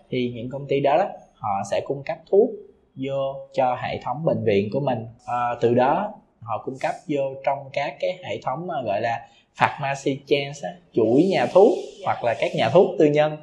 thì 0.09 0.31
những 0.35 0.49
công 0.49 0.67
ty 0.67 0.79
đó, 0.79 0.97
đó 0.97 1.09
họ 1.33 1.63
sẽ 1.71 1.81
cung 1.85 2.03
cấp 2.03 2.17
thuốc 2.31 2.49
vô 2.95 3.35
cho 3.53 3.77
hệ 3.81 3.99
thống 4.03 4.25
bệnh 4.25 4.43
viện 4.43 4.69
của 4.73 4.79
mình. 4.79 5.07
À, 5.25 5.55
từ 5.61 5.73
đó 5.73 6.13
họ 6.41 6.63
cung 6.65 6.75
cấp 6.79 6.95
vô 7.07 7.21
trong 7.45 7.59
các 7.73 7.95
cái 7.99 8.19
hệ 8.23 8.39
thống 8.43 8.67
mà 8.67 8.81
gọi 8.81 9.01
là 9.01 9.27
pharmacy 9.55 10.19
chains 10.25 10.63
chuỗi 10.93 11.23
nhà 11.23 11.45
thuốc 11.45 11.71
hoặc 12.05 12.23
là 12.23 12.35
các 12.39 12.51
nhà 12.55 12.69
thuốc 12.69 12.89
tư 12.99 13.05
nhân. 13.05 13.37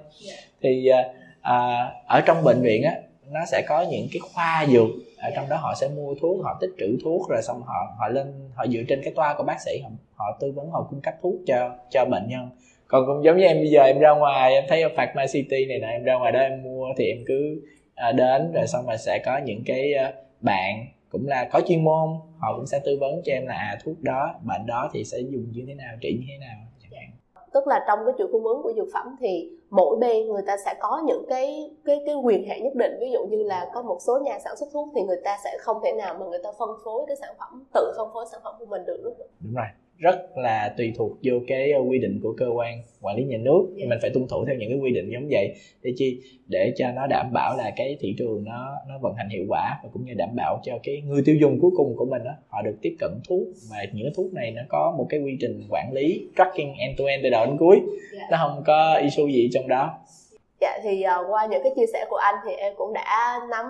Thì 0.63 0.87
à, 0.87 1.05
à, 1.41 1.89
ở 2.07 2.21
trong 2.21 2.45
bệnh 2.45 2.63
viện 2.63 2.83
á 2.83 2.93
nó 3.31 3.41
sẽ 3.47 3.63
có 3.69 3.87
những 3.91 4.07
cái 4.13 4.21
khoa 4.21 4.67
dược 4.69 4.89
ở 5.19 5.31
trong 5.35 5.49
đó 5.49 5.57
họ 5.57 5.75
sẽ 5.81 5.89
mua 5.89 6.15
thuốc 6.21 6.45
họ 6.45 6.59
tích 6.61 6.71
trữ 6.79 6.99
thuốc 7.05 7.29
rồi 7.29 7.43
xong 7.43 7.63
họ 7.63 7.95
họ 7.99 8.09
lên 8.09 8.51
họ 8.55 8.67
dựa 8.67 8.83
trên 8.89 9.01
cái 9.05 9.13
toa 9.17 9.35
của 9.35 9.45
bác 9.45 9.61
sĩ 9.61 9.81
họ, 9.83 9.91
họ 10.15 10.37
tư 10.41 10.53
vấn 10.53 10.71
họ 10.71 10.87
cung 10.91 11.01
cấp 11.01 11.15
thuốc 11.23 11.35
cho 11.47 11.77
cho 11.91 12.05
bệnh 12.05 12.29
nhân. 12.29 12.51
Còn 12.87 13.07
cũng 13.07 13.25
giống 13.25 13.37
như 13.37 13.45
em 13.45 13.57
bây 13.57 13.71
giờ 13.71 13.83
em 13.83 13.99
ra 13.99 14.11
ngoài 14.11 14.55
em 14.55 14.65
thấy 14.69 14.83
ở 14.83 14.89
Pharma 14.97 15.27
City 15.33 15.67
này 15.67 15.79
nè 15.79 15.87
em 15.87 16.05
ra 16.05 16.15
ngoài 16.15 16.33
đó 16.33 16.41
em 16.41 16.63
mua 16.63 16.87
thì 16.99 17.07
em 17.07 17.19
cứ 17.27 17.63
à, 17.95 18.13
đến 18.13 18.53
rồi 18.53 18.67
xong 18.67 18.87
rồi 18.87 18.99
sẽ 18.99 19.19
có 19.25 19.39
những 19.39 19.63
cái 19.67 19.93
ờ, 19.93 20.13
bạn 20.41 20.87
cũng 21.09 21.29
là 21.29 21.49
có 21.53 21.61
chuyên 21.69 21.85
môn 21.85 22.09
họ 22.39 22.57
cũng 22.57 22.67
sẽ 22.67 22.81
tư 22.85 22.99
vấn 23.01 23.23
cho 23.25 23.33
em 23.33 23.47
là 23.47 23.55
à 23.55 23.79
thuốc 23.85 24.03
đó 24.03 24.35
bệnh 24.43 24.67
đó 24.67 24.91
thì 24.93 25.05
sẽ 25.05 25.19
dùng 25.19 25.47
như 25.53 25.65
thế 25.67 25.75
nào 25.75 25.95
trị 26.01 26.17
như 26.21 26.27
thế 26.29 26.39
nào 26.39 26.57
tức 27.55 27.67
là 27.67 27.85
trong 27.87 27.99
cái 28.07 28.15
chuỗi 28.19 28.29
cung 28.33 28.47
ứng 28.47 28.63
của 28.63 28.73
dược 28.77 28.89
phẩm 28.93 29.17
thì 29.21 29.51
mỗi 29.71 29.97
bên 29.97 30.27
người 30.27 30.43
ta 30.47 30.57
sẽ 30.65 30.75
có 30.81 31.03
những 31.05 31.25
cái 31.29 31.71
cái 31.85 32.03
cái 32.07 32.15
quyền 32.15 32.49
hạn 32.49 32.63
nhất 32.63 32.75
định 32.75 32.93
ví 33.01 33.11
dụ 33.13 33.25
như 33.25 33.43
là 33.43 33.71
có 33.75 33.83
một 33.83 33.99
số 34.01 34.19
nhà 34.19 34.39
sản 34.45 34.57
xuất 34.57 34.67
thuốc 34.73 34.89
thì 34.95 35.03
người 35.03 35.21
ta 35.25 35.39
sẽ 35.45 35.59
không 35.61 35.81
thể 35.85 35.93
nào 35.93 36.17
mà 36.21 36.27
người 36.27 36.41
ta 36.45 36.51
phân 36.59 36.71
phối 36.85 37.05
cái 37.07 37.17
sản 37.17 37.35
phẩm, 37.39 37.65
tự 37.75 37.93
phân 37.97 38.09
phối 38.15 38.27
sản 38.33 38.41
phẩm 38.45 38.55
của 38.59 38.67
mình 38.67 38.85
được, 38.85 39.01
đúng 39.05 39.15
không? 39.19 39.27
đúng 39.41 39.55
rồi 39.55 39.67
rất 40.03 40.37
là 40.37 40.75
tùy 40.79 40.93
thuộc 40.97 41.11
vô 41.23 41.35
cái 41.47 41.73
quy 41.89 41.99
định 41.99 42.21
của 42.23 42.35
cơ 42.39 42.47
quan 42.57 42.83
quản 43.01 43.17
lý 43.17 43.25
nhà 43.25 43.39
nước. 43.39 43.63
Yeah. 43.77 43.89
mình 43.89 43.99
phải 44.03 44.11
tuân 44.15 44.29
thủ 44.29 44.45
theo 44.47 44.57
những 44.57 44.71
cái 44.71 44.79
quy 44.79 44.91
định 44.91 45.11
giống 45.13 45.29
vậy. 45.31 45.55
Để 45.83 45.93
chi? 45.97 46.21
Để 46.47 46.73
cho 46.77 46.87
nó 46.97 47.07
đảm 47.07 47.31
bảo 47.33 47.57
là 47.57 47.71
cái 47.77 47.97
thị 48.01 48.15
trường 48.19 48.45
nó 48.45 48.77
nó 48.89 48.95
vận 49.03 49.15
hành 49.15 49.29
hiệu 49.29 49.45
quả 49.49 49.81
và 49.83 49.89
cũng 49.93 50.05
như 50.05 50.15
đảm 50.15 50.29
bảo 50.37 50.61
cho 50.63 50.79
cái 50.83 51.03
người 51.07 51.23
tiêu 51.25 51.35
dùng 51.41 51.59
cuối 51.61 51.71
cùng 51.77 51.97
của 51.97 52.05
mình 52.05 52.25
đó 52.25 52.33
họ 52.49 52.63
được 52.63 52.77
tiếp 52.83 52.97
cận 52.99 53.11
thuốc. 53.29 53.43
Và 53.71 53.77
những 53.93 54.07
cái 54.07 54.13
thuốc 54.17 54.33
này 54.33 54.51
nó 54.51 54.63
có 54.69 54.95
một 54.99 55.07
cái 55.09 55.21
quy 55.21 55.37
trình 55.41 55.67
quản 55.71 55.93
lý 55.93 56.27
tracking 56.37 56.75
end 56.79 56.99
to 56.99 57.05
end 57.05 57.25
từ 57.25 57.31
đầu 57.31 57.47
đến 57.47 57.57
cuối. 57.59 57.81
Yeah. 58.19 58.31
nó 58.31 58.39
không 58.41 58.63
có 58.67 58.95
issue 59.03 59.33
gì 59.33 59.51
trong 59.53 59.69
đó. 59.69 59.91
Dạ 60.61 60.79
thì 60.83 61.05
uh, 61.21 61.31
qua 61.31 61.47
những 61.51 61.63
cái 61.63 61.73
chia 61.77 61.87
sẻ 61.93 62.05
của 62.11 62.17
anh 62.17 62.35
thì 62.47 62.53
em 62.53 62.73
cũng 62.77 62.93
đã 62.93 63.41
nắm 63.51 63.67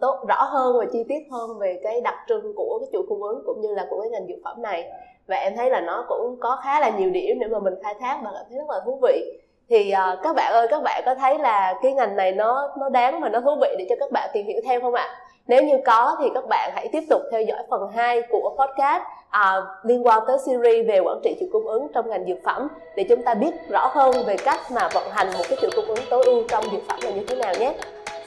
tốt 0.00 0.24
rõ 0.28 0.42
hơn 0.42 0.76
và 0.78 0.86
chi 0.92 0.98
tiết 1.08 1.22
hơn 1.30 1.58
về 1.58 1.80
cái 1.82 2.00
đặc 2.00 2.14
trưng 2.28 2.52
của 2.56 2.78
cái 2.80 2.88
chuỗi 2.92 3.02
cung 3.08 3.22
ứng 3.22 3.42
cũng 3.46 3.60
như 3.60 3.74
là 3.74 3.86
của 3.90 4.00
cái 4.00 4.10
ngành 4.10 4.26
dược 4.26 4.38
phẩm 4.44 4.62
này 4.62 4.90
và 5.26 5.36
em 5.36 5.56
thấy 5.56 5.70
là 5.70 5.80
nó 5.80 6.04
cũng 6.08 6.36
có 6.40 6.60
khá 6.64 6.80
là 6.80 6.90
nhiều 6.90 7.10
điểm 7.10 7.38
để 7.40 7.46
mà 7.46 7.58
mình 7.58 7.74
khai 7.82 7.94
thác 8.00 8.18
và 8.24 8.30
cảm 8.34 8.44
thấy 8.48 8.58
rất 8.58 8.70
là 8.70 8.80
thú 8.84 8.98
vị 9.02 9.38
thì 9.68 9.92
uh, 9.92 10.18
các 10.22 10.36
bạn 10.36 10.52
ơi 10.52 10.66
các 10.70 10.82
bạn 10.82 11.02
có 11.06 11.14
thấy 11.14 11.38
là 11.38 11.74
cái 11.82 11.92
ngành 11.92 12.16
này 12.16 12.32
nó 12.32 12.68
nó 12.78 12.88
đáng 12.88 13.20
và 13.20 13.28
nó 13.28 13.40
thú 13.40 13.56
vị 13.60 13.74
để 13.78 13.86
cho 13.88 13.96
các 14.00 14.10
bạn 14.12 14.30
tìm 14.32 14.46
hiểu 14.46 14.60
thêm 14.64 14.82
không 14.82 14.94
ạ 14.94 15.08
nếu 15.46 15.62
như 15.62 15.78
có 15.84 16.16
thì 16.20 16.30
các 16.34 16.44
bạn 16.48 16.70
hãy 16.74 16.88
tiếp 16.92 17.02
tục 17.10 17.22
theo 17.32 17.42
dõi 17.42 17.58
phần 17.70 17.88
2 17.94 18.22
của 18.22 18.56
podcast 18.58 19.02
uh, 19.28 19.64
liên 19.82 20.06
quan 20.06 20.22
tới 20.26 20.38
series 20.46 20.86
về 20.88 21.00
quản 21.00 21.20
trị 21.24 21.36
chuỗi 21.40 21.48
cung 21.52 21.66
ứng 21.66 21.88
trong 21.94 22.10
ngành 22.10 22.24
dược 22.26 22.38
phẩm 22.44 22.68
để 22.96 23.04
chúng 23.08 23.22
ta 23.22 23.34
biết 23.34 23.68
rõ 23.68 23.90
hơn 23.92 24.14
về 24.26 24.36
cách 24.44 24.60
mà 24.70 24.88
vận 24.94 25.10
hành 25.10 25.26
một 25.26 25.44
cái 25.48 25.58
chuỗi 25.60 25.70
cung 25.76 25.86
ứng 25.86 26.04
tối 26.10 26.24
ưu 26.24 26.42
trong 26.48 26.64
dược 26.72 26.82
phẩm 26.88 26.98
là 27.02 27.10
như 27.10 27.24
thế 27.28 27.36
nào 27.36 27.54
nhé. 27.58 27.74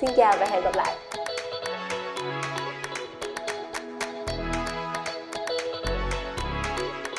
Xin 0.01 0.09
chào 0.15 0.33
và 0.39 0.45
hẹn 0.45 0.63
gặp 0.63 0.75
lại. 0.75 0.95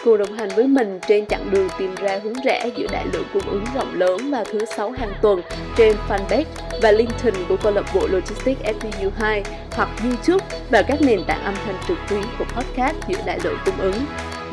Cùng 0.07 0.19
đồng 0.19 0.33
hành 0.33 0.49
với 0.57 0.67
mình 0.67 1.01
trên 1.09 1.27
chặng 1.27 1.51
đường 1.51 1.69
tìm 1.79 1.95
ra 1.95 2.21
hướng 2.25 2.35
rẽ 2.45 2.71
giữa 2.77 2.87
đại 2.93 3.07
lượng 3.13 3.27
cung 3.33 3.43
ứng 3.51 3.65
rộng 3.75 3.95
lớn 3.95 4.31
vào 4.31 4.45
thứ 4.45 4.65
sáu 4.65 4.91
hàng 4.91 5.13
tuần 5.23 5.41
trên 5.77 5.97
fanpage 6.09 6.45
và 6.83 6.93
LinkedIn 6.93 7.35
của 7.49 7.57
câu 7.63 7.73
lạc 7.73 7.85
bộ 7.95 8.07
Logistics 8.07 8.61
FPU2 8.63 9.43
hoặc 9.73 9.89
YouTube 10.05 10.45
và 10.71 10.83
các 10.83 11.03
nền 11.03 11.25
tảng 11.27 11.43
âm 11.45 11.55
thanh 11.67 11.77
trực 11.89 11.99
tuyến 12.11 12.23
của 12.39 12.45
podcast 12.45 12.97
giữa 13.09 13.19
đại 13.27 13.39
lượng 13.45 13.59
cung 13.65 13.79
ứng. 13.79 13.95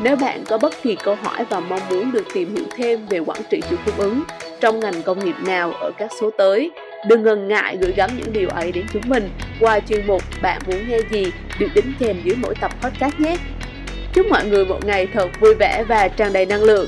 Nếu 0.02 0.16
bạn 0.16 0.44
có 0.48 0.58
bất 0.58 0.74
kỳ 0.82 0.96
câu 1.04 1.14
hỏi 1.14 1.44
và 1.50 1.60
mong 1.60 1.80
muốn 1.90 2.12
được 2.12 2.24
tìm 2.34 2.56
hiểu 2.56 2.66
thêm 2.76 3.06
về 3.06 3.18
quản 3.18 3.40
trị 3.50 3.60
chuỗi 3.70 3.78
cung 3.86 3.96
ứng 3.96 4.22
trong 4.60 4.80
ngành 4.80 5.02
công 5.02 5.24
nghiệp 5.24 5.36
nào 5.46 5.72
ở 5.72 5.90
các 5.98 6.10
số 6.20 6.30
tới, 6.38 6.70
đừng 7.08 7.22
ngần 7.22 7.48
ngại 7.48 7.76
gửi 7.80 7.92
gắm 7.92 8.10
những 8.16 8.32
điều 8.32 8.48
ấy 8.48 8.72
đến 8.72 8.86
chúng 8.92 9.02
mình 9.06 9.30
qua 9.60 9.80
chuyên 9.80 10.06
mục 10.06 10.22
Bạn 10.42 10.60
muốn 10.66 10.88
nghe 10.88 10.98
gì 11.10 11.24
được 11.58 11.68
đính 11.74 11.92
kèm 11.98 12.16
dưới 12.24 12.36
mỗi 12.36 12.54
tập 12.60 12.72
podcast 12.82 13.20
nhé. 13.20 13.36
Chúc 14.14 14.26
mọi 14.26 14.44
người 14.44 14.64
một 14.64 14.84
ngày 14.84 15.08
thật 15.14 15.28
vui 15.40 15.54
vẻ 15.54 15.84
và 15.88 16.08
tràn 16.08 16.32
đầy 16.32 16.46
năng 16.46 16.62
lượng. 16.62 16.86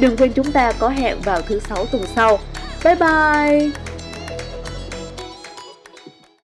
Đừng 0.00 0.16
quên 0.16 0.32
chúng 0.32 0.52
ta 0.52 0.72
có 0.78 0.88
hẹn 0.88 1.20
vào 1.20 1.42
thứ 1.42 1.60
sáu 1.68 1.86
tuần 1.86 2.02
sau. 2.14 2.38
Bye 2.84 2.94
bye! 2.94 3.85